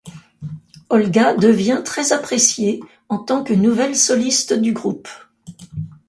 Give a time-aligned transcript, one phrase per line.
[0.89, 5.07] Olga devient très appréciée en tant que nouvelle soliste du groupe.